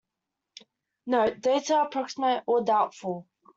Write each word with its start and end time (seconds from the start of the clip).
"Note: 1.05 1.39
Dates 1.41 1.69
are 1.69 1.85
approximate 1.85 2.41
or 2.47 2.63
doubtful" 2.63 3.27